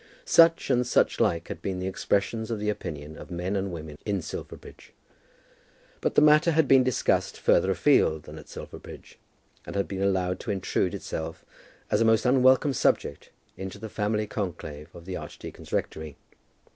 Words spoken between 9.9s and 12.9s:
allowed to intrude itself as a most unwelcome